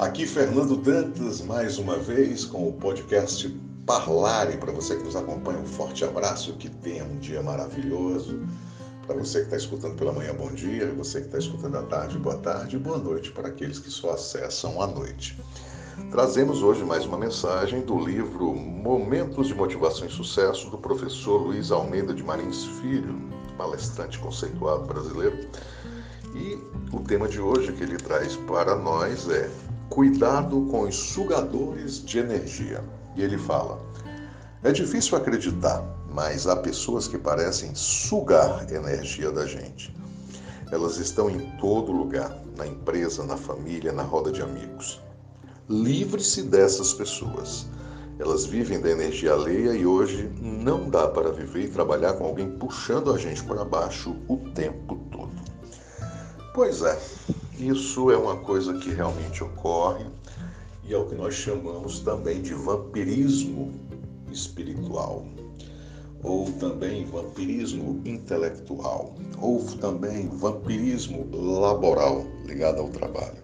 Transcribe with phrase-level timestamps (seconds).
[0.00, 3.46] Aqui Fernando Dantas, mais uma vez, com o podcast
[3.84, 4.56] Parlare.
[4.56, 8.40] Para você que nos acompanha, um forte abraço, que tenha um dia maravilhoso.
[9.06, 10.90] Para você que está escutando pela manhã, bom dia.
[10.94, 12.78] Você que está escutando à tarde, boa tarde.
[12.78, 15.38] Boa noite para aqueles que só acessam à noite.
[16.10, 21.70] Trazemos hoje mais uma mensagem do livro Momentos de Motivação e Sucesso, do professor Luiz
[21.70, 23.20] Almeida de Marins Filho,
[23.58, 25.46] palestrante conceituado brasileiro.
[26.34, 26.58] E
[26.90, 29.50] o tema de hoje que ele traz para nós é
[29.90, 32.82] Cuidado com os sugadores de energia.
[33.16, 33.80] E ele fala:
[34.62, 39.92] É difícil acreditar, mas há pessoas que parecem sugar energia da gente.
[40.70, 45.00] Elas estão em todo lugar, na empresa, na família, na roda de amigos.
[45.68, 47.66] Livre-se dessas pessoas.
[48.20, 52.48] Elas vivem da energia alheia e hoje não dá para viver e trabalhar com alguém
[52.58, 55.32] puxando a gente para baixo o tempo todo.
[56.54, 56.98] Pois é,
[57.60, 60.06] isso é uma coisa que realmente ocorre
[60.84, 63.72] e é o que nós chamamos também de vampirismo
[64.32, 65.26] espiritual,
[66.22, 73.42] ou também vampirismo intelectual, ou também vampirismo laboral ligado ao trabalho,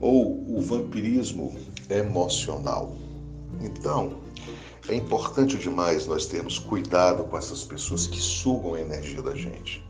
[0.00, 1.54] ou o vampirismo
[1.88, 2.96] emocional.
[3.60, 4.18] Então,
[4.88, 9.84] é importante demais nós termos cuidado com essas pessoas que sugam a energia da gente.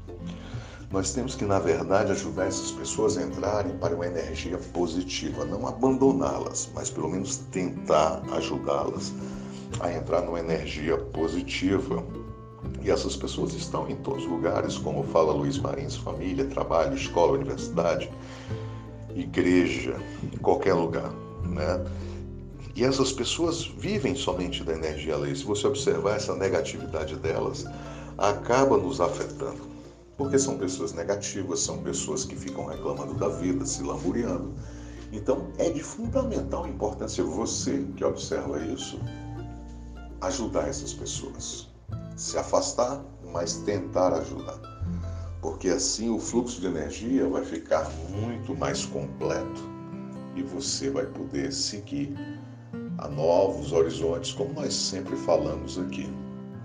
[0.96, 5.68] Nós temos que, na verdade, ajudar essas pessoas a entrarem para uma energia positiva, não
[5.68, 9.12] abandoná-las, mas pelo menos tentar ajudá-las
[9.80, 12.02] a entrar numa energia positiva.
[12.80, 17.32] E essas pessoas estão em todos os lugares, como fala Luiz Marins, família, trabalho, escola,
[17.32, 18.10] universidade,
[19.14, 21.12] igreja, em qualquer lugar,
[21.44, 21.84] né?
[22.74, 25.34] E essas pessoas vivem somente da energia lei.
[25.34, 27.66] Se você observar essa negatividade delas,
[28.16, 29.75] acaba nos afetando
[30.16, 34.54] porque são pessoas negativas, são pessoas que ficam reclamando da vida, se lamuriando.
[35.12, 38.98] Então, é de fundamental importância você que observa isso
[40.20, 41.68] ajudar essas pessoas.
[42.16, 44.58] Se afastar, mas tentar ajudar.
[45.40, 49.62] Porque assim o fluxo de energia vai ficar muito mais completo
[50.34, 52.14] e você vai poder seguir
[52.98, 56.10] a novos horizontes, como nós sempre falamos aqui,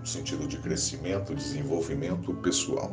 [0.00, 2.92] no sentido de crescimento, desenvolvimento pessoal.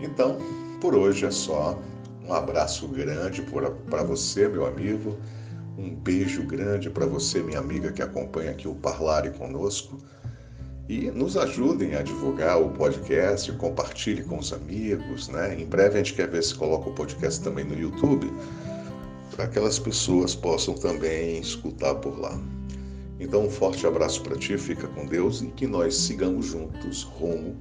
[0.00, 0.38] Então,
[0.80, 1.78] por hoje é só.
[2.26, 5.16] Um abraço grande para você, meu amigo.
[5.76, 9.98] Um beijo grande para você, minha amiga que acompanha aqui o Parlare conosco.
[10.88, 15.54] E nos ajudem a divulgar o podcast, compartilhe com os amigos, né?
[15.60, 18.32] Em breve a gente quer ver se coloca o podcast também no YouTube,
[19.30, 22.36] para que aquelas pessoas possam também escutar por lá.
[23.20, 27.56] Então, um forte abraço para ti, fica com Deus e que nós sigamos juntos rumo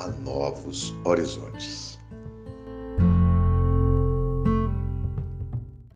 [0.00, 1.98] a novos horizontes.